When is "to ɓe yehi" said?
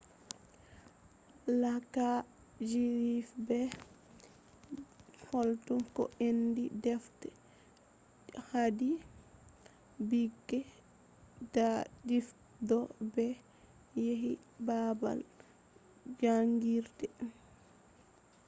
12.67-14.31